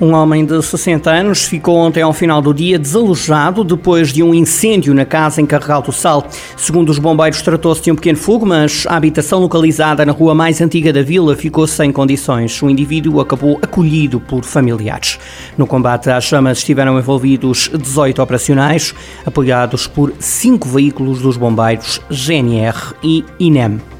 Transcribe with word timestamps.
Um 0.00 0.12
homem 0.12 0.44
de 0.44 0.62
60 0.62 1.10
anos 1.10 1.42
ficou 1.42 1.76
ontem 1.76 2.02
ao 2.02 2.12
final 2.12 2.40
do 2.40 2.54
dia 2.54 2.78
desalojado 2.78 3.64
depois 3.64 4.12
de 4.12 4.22
um 4.22 4.32
incêndio 4.32 4.94
na 4.94 5.04
casa 5.04 5.40
em 5.40 5.46
Carregal 5.46 5.82
do 5.82 5.90
Sal. 5.90 6.24
Segundo 6.56 6.90
os 6.90 7.00
bombeiros, 7.00 7.42
tratou-se 7.42 7.82
de 7.82 7.90
um 7.90 7.96
pequeno 7.96 8.16
fogo, 8.16 8.46
mas 8.46 8.86
a 8.86 8.94
habitação 8.94 9.40
localizada 9.40 10.06
na 10.06 10.12
rua 10.12 10.36
mais 10.36 10.60
antiga 10.60 10.92
da 10.92 11.02
vila 11.02 11.34
ficou 11.34 11.66
sem 11.66 11.90
condições. 11.90 12.62
O 12.62 12.70
indivíduo 12.70 13.20
acabou 13.20 13.58
acolhido 13.60 14.20
por 14.20 14.44
familiares. 14.44 15.18
No 15.58 15.66
combate 15.66 16.10
às 16.10 16.22
chamas 16.22 16.58
estiveram 16.58 16.96
envolvidos 16.96 17.68
18 17.68 18.22
operacionais, 18.22 18.94
apoiados 19.26 19.88
por 19.88 20.12
cinco 20.20 20.68
veículos 20.68 21.20
dos 21.20 21.36
bombeiros 21.36 22.00
GNR 22.08 22.94
e 23.02 23.24
INEM. 23.40 23.97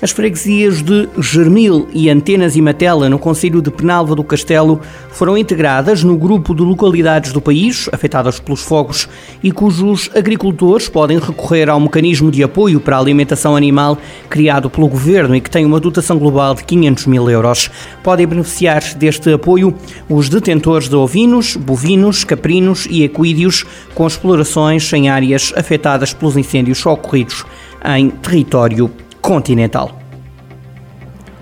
As 0.00 0.12
freguesias 0.12 0.80
de 0.80 1.08
Germil 1.18 1.88
e 1.92 2.08
Antenas 2.08 2.54
e 2.54 2.62
Matela, 2.62 3.08
no 3.08 3.18
Conselho 3.18 3.60
de 3.60 3.68
Penalva 3.68 4.14
do 4.14 4.22
Castelo, 4.22 4.80
foram 5.10 5.36
integradas 5.36 6.04
no 6.04 6.16
grupo 6.16 6.54
de 6.54 6.62
localidades 6.62 7.32
do 7.32 7.40
país 7.40 7.88
afetadas 7.90 8.38
pelos 8.38 8.62
fogos 8.62 9.08
e 9.42 9.50
cujos 9.50 10.08
agricultores 10.14 10.88
podem 10.88 11.18
recorrer 11.18 11.68
ao 11.68 11.80
mecanismo 11.80 12.30
de 12.30 12.44
apoio 12.44 12.78
para 12.78 12.96
a 12.96 13.00
alimentação 13.00 13.56
animal 13.56 13.98
criado 14.30 14.70
pelo 14.70 14.86
governo 14.86 15.34
e 15.34 15.40
que 15.40 15.50
tem 15.50 15.66
uma 15.66 15.80
dotação 15.80 16.16
global 16.16 16.54
de 16.54 16.62
500 16.62 17.06
mil 17.06 17.28
euros. 17.28 17.68
Podem 18.00 18.28
beneficiar 18.28 18.94
deste 18.94 19.32
apoio 19.32 19.74
os 20.08 20.28
detentores 20.28 20.88
de 20.88 20.94
ovinos, 20.94 21.56
bovinos, 21.56 22.22
caprinos 22.22 22.86
e 22.88 23.02
equídeos 23.02 23.66
com 23.96 24.06
explorações 24.06 24.92
em 24.92 25.08
áreas 25.08 25.52
afetadas 25.56 26.14
pelos 26.14 26.36
incêndios 26.36 26.86
ocorridos 26.86 27.44
em 27.84 28.10
território 28.10 28.88
continental. 29.28 29.94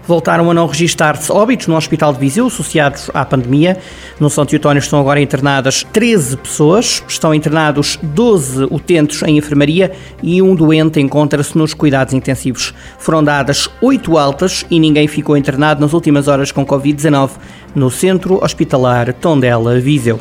Voltaram 0.08 0.50
a 0.50 0.54
não 0.54 0.66
registar-se 0.66 1.30
óbitos 1.30 1.68
no 1.68 1.76
Hospital 1.76 2.12
de 2.12 2.18
Viseu 2.18 2.48
associados 2.48 3.08
à 3.14 3.24
pandemia. 3.24 3.78
No 4.18 4.28
São 4.28 4.44
Teotónio 4.44 4.80
estão 4.80 4.98
agora 4.98 5.20
internadas 5.20 5.84
13 5.92 6.36
pessoas, 6.36 7.04
estão 7.06 7.32
internados 7.32 7.96
12 8.02 8.64
utentes 8.72 9.22
em 9.22 9.38
enfermaria 9.38 9.92
e 10.20 10.42
um 10.42 10.56
doente 10.56 10.98
encontra-se 11.00 11.56
nos 11.56 11.74
cuidados 11.74 12.12
intensivos. 12.12 12.74
Foram 12.98 13.22
dadas 13.22 13.70
8 13.80 14.18
altas 14.18 14.66
e 14.68 14.80
ninguém 14.80 15.06
ficou 15.06 15.36
internado 15.36 15.80
nas 15.80 15.92
últimas 15.92 16.26
horas 16.26 16.50
com 16.50 16.66
Covid-19 16.66 17.30
no 17.72 17.88
Centro 17.88 18.42
Hospitalar 18.42 19.12
Tondela 19.12 19.78
Viseu. 19.78 20.20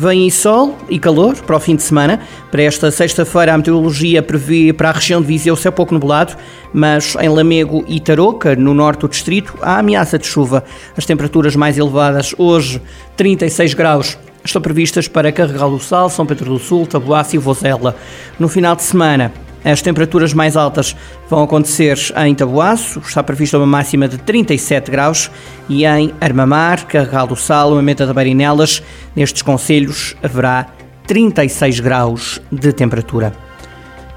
Vem 0.00 0.30
sol 0.30 0.78
e 0.88 0.98
calor 0.98 1.36
para 1.42 1.56
o 1.56 1.60
fim 1.60 1.76
de 1.76 1.82
semana. 1.82 2.20
Para 2.50 2.62
esta 2.62 2.90
sexta-feira, 2.90 3.52
a 3.52 3.58
meteorologia 3.58 4.22
prevê 4.22 4.72
para 4.72 4.88
a 4.88 4.92
região 4.92 5.20
de 5.20 5.26
Viseu 5.26 5.54
céu 5.54 5.70
pouco 5.70 5.92
nublado, 5.92 6.38
mas 6.72 7.14
em 7.20 7.28
Lamego 7.28 7.84
e 7.86 8.00
Tarouca, 8.00 8.56
no 8.56 8.72
norte 8.72 9.00
do 9.00 9.08
distrito, 9.10 9.58
há 9.60 9.78
ameaça 9.78 10.18
de 10.18 10.26
chuva. 10.26 10.64
As 10.96 11.04
temperaturas 11.04 11.54
mais 11.54 11.76
elevadas 11.76 12.34
hoje, 12.38 12.80
36 13.14 13.74
graus 13.74 14.18
estão 14.42 14.62
previstas 14.62 15.06
para 15.06 15.30
Carregal 15.30 15.70
do 15.70 15.78
Sal, 15.78 16.08
São 16.08 16.24
Pedro 16.24 16.54
do 16.54 16.58
Sul, 16.58 16.86
Taboaço 16.86 17.36
e 17.36 17.38
Vozela. 17.38 17.94
No 18.38 18.48
final 18.48 18.74
de 18.74 18.82
semana, 18.82 19.30
as 19.64 19.82
temperaturas 19.82 20.32
mais 20.32 20.56
altas 20.56 20.96
vão 21.28 21.42
acontecer 21.42 21.98
em 22.24 22.34
Taboaço, 22.34 23.00
está 23.00 23.22
prevista 23.22 23.58
uma 23.58 23.66
máxima 23.66 24.08
de 24.08 24.18
37 24.18 24.90
graus, 24.90 25.30
e 25.68 25.84
em 25.84 26.12
Armamar, 26.20 26.86
Carregal 26.86 27.26
do 27.26 27.36
Sal, 27.36 27.74
Mamenta 27.74 28.06
da 28.06 28.14
Barinelas, 28.14 28.82
nestes 29.14 29.42
conselhos 29.42 30.16
haverá 30.22 30.66
36 31.06 31.80
graus 31.80 32.40
de 32.50 32.72
temperatura. 32.72 33.32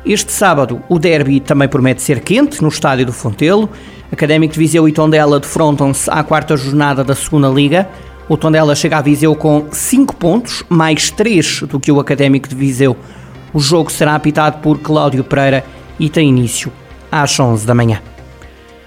Este 0.05 0.31
sábado, 0.33 0.83
o 0.89 0.99
derby 0.99 1.39
também 1.39 1.67
promete 1.67 2.01
ser 2.01 2.19
quente 2.19 2.61
no 2.61 2.67
estádio 2.67 3.05
do 3.05 3.13
Fontelo. 3.13 3.69
Académico 4.11 4.53
de 4.53 4.59
Viseu 4.59 4.87
e 4.87 4.91
Tondela 4.91 5.39
defrontam-se 5.39 6.09
à 6.11 6.21
quarta 6.23 6.57
jornada 6.57 7.03
da 7.03 7.15
segunda 7.15 7.47
Liga. 7.47 7.87
O 8.27 8.35
Tondela 8.35 8.75
chega 8.75 8.97
a 8.97 9.01
Viseu 9.01 9.33
com 9.33 9.65
5 9.71 10.15
pontos, 10.17 10.63
mais 10.67 11.09
3 11.09 11.61
do 11.63 11.79
que 11.79 11.91
o 11.91 12.01
Académico 12.01 12.49
de 12.49 12.55
Viseu. 12.55 12.97
O 13.53 13.59
jogo 13.59 13.91
será 13.91 14.15
apitado 14.15 14.57
por 14.59 14.79
Cláudio 14.79 15.23
Pereira 15.23 15.63
e 15.99 16.09
tem 16.09 16.27
início 16.27 16.71
às 17.11 17.39
11 17.39 17.67
da 17.67 17.75
manhã. 17.75 18.01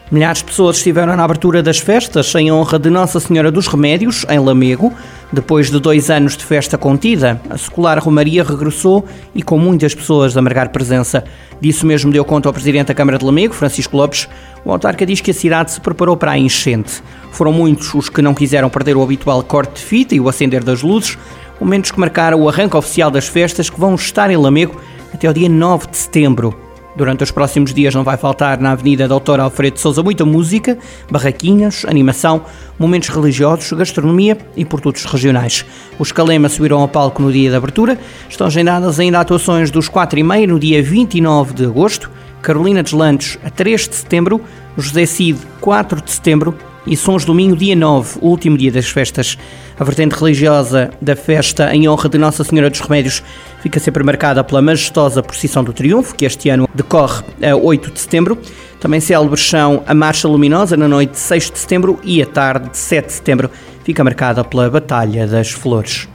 Milhares 0.09 0.39
de 0.39 0.45
pessoas 0.45 0.77
estiveram 0.77 1.17
na 1.17 1.25
abertura 1.25 1.65
das 1.65 1.79
festas 1.79 2.33
em 2.37 2.53
honra 2.53 2.79
de 2.79 2.89
Nossa 2.89 3.19
Senhora 3.19 3.51
dos 3.51 3.67
Remédios, 3.67 4.25
em 4.29 4.39
Lamego. 4.39 4.93
Depois 5.33 5.69
de 5.69 5.81
dois 5.81 6.11
anos 6.11 6.37
de 6.37 6.45
festa 6.45 6.79
contida, 6.79 7.41
a 7.51 7.59
secular 7.59 7.99
Romaria 7.99 8.45
regressou 8.45 9.05
e 9.35 9.43
com 9.43 9.59
muitas 9.59 9.97
pessoas 9.97 10.37
a 10.37 10.43
marcar 10.43 10.69
presença. 10.69 11.25
Disso 11.61 11.85
mesmo 11.85 12.13
deu 12.13 12.25
conta 12.25 12.49
ao 12.49 12.53
Presidente 12.53 12.87
da 12.87 12.95
Câmara 12.95 13.19
de 13.19 13.25
Lamego, 13.25 13.53
Francisco 13.53 13.97
Lopes. 13.97 14.29
O 14.65 14.71
autarca 14.71 15.05
diz 15.05 15.21
que 15.21 15.33
a 15.33 15.35
cidade 15.35 15.73
se 15.73 15.81
preparou 15.81 16.17
para 16.17 16.31
a 16.31 16.39
enchente. 16.39 17.03
Foram 17.33 17.53
muitos 17.53 17.93
os 17.93 18.09
que 18.09 18.23
não 18.23 18.33
quiseram 18.33 18.71
perder 18.71 18.97
o 18.97 19.03
habitual 19.03 19.43
corte 19.43 19.75
de 19.75 19.83
fita 19.83 20.15
e 20.15 20.21
o 20.21 20.29
acender 20.29 20.63
das 20.63 20.83
luzes, 20.83 21.19
momentos 21.61 21.91
que 21.91 22.01
marcaram 22.01 22.41
o 22.41 22.49
arranque 22.49 22.77
oficial 22.77 23.11
das 23.11 23.27
festas 23.29 23.71
que 23.71 23.81
vão 23.81 23.95
estar 23.95 24.31
em 24.31 24.37
Lamego 24.37 24.81
até 25.13 25.29
o 25.29 25.33
dia 25.33 25.49
9 25.49 25.89
de 25.89 25.97
setembro. 25.97 26.67
Durante 26.97 27.23
os 27.23 27.31
próximos 27.31 27.75
dias 27.75 27.95
não 27.95 28.03
vai 28.03 28.17
faltar 28.17 28.59
na 28.59 28.73
Avenida 28.73 29.07
Doutor 29.07 29.39
Alfredo 29.39 29.79
Souza 29.79 30.03
muita 30.03 30.25
música, 30.25 30.79
barraquinhas, 31.11 31.85
animação, 31.87 32.43
momentos 32.79 33.11
religiosos, 33.11 33.71
gastronomia 33.73 34.39
e 34.57 34.65
produtos 34.65 35.05
regionais. 35.05 35.67
Os 35.99 36.11
Calema 36.11 36.49
subiram 36.49 36.81
ao 36.81 36.89
palco 36.89 37.21
no 37.21 37.31
dia 37.31 37.51
de 37.51 37.57
abertura. 37.57 37.99
Estão 38.31 38.47
agendadas 38.47 38.99
ainda 38.99 39.21
atuações 39.21 39.71
dos 39.71 39.89
4 39.89 40.19
e 40.19 40.23
meia 40.23 40.47
no 40.47 40.59
dia 40.59 40.83
29 40.83 41.53
de 41.53 41.67
agosto, 41.67 42.11
Carolina 42.41 42.83
Deslandes 42.83 43.39
a 43.45 43.51
3 43.51 43.89
de 43.89 43.95
setembro, 43.95 44.41
José 44.79 45.05
Cid 45.05 45.39
4 45.61 46.01
de 46.01 46.11
setembro 46.11 46.57
e 46.87 46.97
Sons 46.97 47.25
Domingo, 47.25 47.57
dia 47.57 47.75
9, 47.75 48.19
o 48.21 48.29
último 48.29 48.57
dia 48.57 48.71
das 48.71 48.89
festas. 48.89 49.37
A 49.79 49.85
vertente 49.85 50.15
religiosa 50.15 50.91
da 51.01 51.17
festa 51.17 51.75
em 51.75 51.89
honra 51.89 52.09
de 52.09 52.17
Nossa 52.17 52.45
Senhora 52.45 52.71
dos 52.71 52.81
Remédios 52.81 53.23
fica 53.61 53.81
sempre 53.81 54.05
marcada 54.05 54.45
pela 54.45 54.63
majestosa 54.63 55.23
Procissão 55.23 55.65
do 55.65 55.73
Triunfo, 55.73 56.15
que 56.15 56.25
este 56.25 56.49
ano 56.49 56.69
decorre 56.75 57.25
a 57.43 57.57
8 57.57 57.91
de 57.91 58.01
setembro. 58.01 58.39
Também 58.81 59.01
célebres 59.01 59.49
são 59.49 59.83
a 59.87 59.95
Marcha 59.95 60.29
Luminosa 60.29 60.77
na 60.77 60.87
noite 60.87 61.11
de 61.11 61.19
6 61.19 61.51
de 61.51 61.59
setembro 61.59 61.99
e 62.05 62.23
a 62.23 62.27
tarde 62.27 62.71
de 62.71 62.79
7 62.79 63.07
de 63.07 63.13
setembro 63.13 63.51
fica 63.85 64.05
marcada 64.05 64.45
pela 64.45 64.71
Batalha 64.71 65.27
das 65.27 65.51
Flores. 65.51 66.09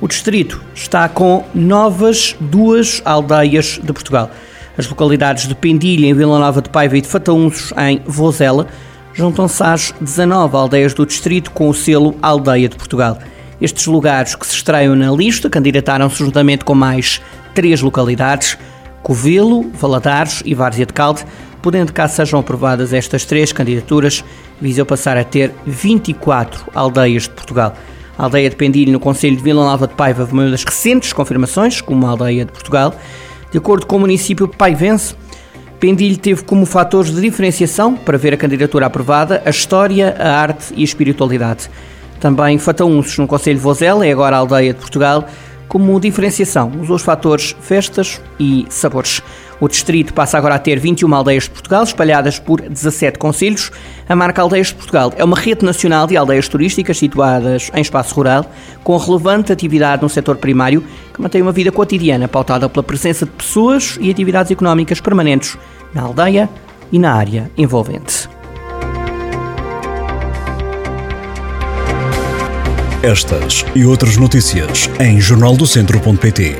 O 0.00 0.08
distrito 0.08 0.60
está 0.74 1.08
com 1.08 1.44
novas 1.54 2.34
duas 2.40 3.02
aldeias 3.04 3.78
de 3.82 3.92
Portugal. 3.92 4.30
As 4.76 4.88
localidades 4.88 5.46
de 5.46 5.54
Pendilha, 5.54 6.06
em 6.06 6.14
Vila 6.14 6.38
Nova 6.38 6.62
de 6.62 6.70
Paiva 6.70 6.96
e 6.96 7.00
de 7.00 7.06
Fataunços, 7.06 7.72
em 7.76 8.00
Vozela, 8.06 8.66
juntam-se 9.14 9.62
às 9.62 9.94
19 10.00 10.56
aldeias 10.56 10.94
do 10.94 11.06
distrito 11.06 11.50
com 11.50 11.68
o 11.68 11.74
selo 11.74 12.14
Aldeia 12.22 12.68
de 12.68 12.76
Portugal. 12.76 13.18
Estes 13.60 13.86
lugares 13.86 14.34
que 14.34 14.46
se 14.46 14.54
estreiam 14.54 14.96
na 14.96 15.10
lista 15.12 15.48
candidataram-se 15.48 16.18
juntamente 16.18 16.64
com 16.64 16.74
mais 16.74 17.20
três 17.54 17.80
localidades, 17.80 18.58
Covelo, 19.02 19.70
Valadares 19.74 20.42
e 20.44 20.54
Várzea 20.54 20.86
de 20.86 20.92
Calde, 20.92 21.24
podendo 21.60 21.92
cá 21.92 22.08
sejam 22.08 22.40
aprovadas 22.40 22.92
estas 22.92 23.24
três 23.24 23.52
candidaturas, 23.52 24.24
visam 24.60 24.84
passar 24.84 25.16
a 25.16 25.24
ter 25.24 25.52
24 25.66 26.66
aldeias 26.74 27.24
de 27.24 27.30
Portugal. 27.30 27.74
A 28.18 28.24
aldeia 28.24 28.50
de 28.50 28.56
Pendilho, 28.56 28.92
no 28.92 29.00
Conselho 29.00 29.36
de 29.36 29.42
Vila 29.42 29.64
Nova 29.64 29.86
de 29.86 29.94
Paiva, 29.94 30.26
foi 30.26 30.38
uma 30.38 30.50
das 30.50 30.64
recentes 30.64 31.12
confirmações 31.12 31.80
como 31.80 32.06
aldeia 32.06 32.44
de 32.44 32.52
Portugal. 32.52 32.94
De 33.50 33.58
acordo 33.58 33.86
com 33.86 33.96
o 33.96 34.00
município 34.00 34.48
paivense, 34.48 35.14
Pendilho 35.82 36.16
teve 36.16 36.44
como 36.44 36.64
fatores 36.64 37.12
de 37.12 37.20
diferenciação 37.20 37.96
para 37.96 38.16
ver 38.16 38.32
a 38.32 38.36
candidatura 38.36 38.86
aprovada 38.86 39.42
a 39.44 39.50
história, 39.50 40.14
a 40.16 40.40
arte 40.40 40.72
e 40.76 40.82
a 40.82 40.84
espiritualidade. 40.84 41.68
Também 42.20 42.56
Fataunços, 42.56 43.18
no 43.18 43.26
Conselho 43.26 43.56
de 43.56 43.64
Vozela, 43.64 44.06
é 44.06 44.12
agora 44.12 44.36
a 44.36 44.38
aldeia 44.38 44.72
de 44.72 44.78
Portugal, 44.78 45.26
como 45.66 45.98
diferenciação, 45.98 46.70
usou 46.80 46.94
os 46.94 47.02
fatores 47.02 47.56
festas 47.60 48.20
e 48.38 48.64
sabores. 48.68 49.22
O 49.58 49.66
distrito 49.66 50.12
passa 50.14 50.38
agora 50.38 50.54
a 50.54 50.58
ter 50.58 50.78
21 50.78 51.14
aldeias 51.14 51.44
de 51.44 51.50
Portugal, 51.50 51.82
espalhadas 51.82 52.38
por 52.38 52.60
17 52.60 53.18
conselhos. 53.18 53.70
A 54.08 54.14
marca 54.14 54.42
Aldeias 54.42 54.68
de 54.68 54.74
Portugal 54.74 55.12
é 55.16 55.24
uma 55.24 55.36
rede 55.36 55.64
nacional 55.64 56.06
de 56.06 56.16
aldeias 56.16 56.46
turísticas 56.46 56.98
situadas 56.98 57.70
em 57.74 57.80
espaço 57.80 58.14
rural, 58.14 58.44
com 58.84 58.96
relevante 58.96 59.52
atividade 59.52 60.02
no 60.02 60.08
setor 60.08 60.36
primário, 60.36 60.84
que 61.14 61.22
mantém 61.22 61.40
uma 61.40 61.52
vida 61.52 61.72
cotidiana 61.72 62.28
pautada 62.28 62.68
pela 62.68 62.82
presença 62.82 63.24
de 63.24 63.32
pessoas 63.32 63.98
e 64.00 64.10
atividades 64.10 64.52
económicas 64.52 65.00
permanentes 65.00 65.56
na 65.94 66.02
aldeia 66.02 66.48
e 66.90 66.98
na 66.98 67.12
área 67.14 67.50
envolvente. 67.56 68.28
Estas 73.02 73.64
e 73.74 73.84
outras 73.84 74.16
notícias 74.16 74.88
em 75.00 75.20
jornaldocentro.pt. 75.20 76.56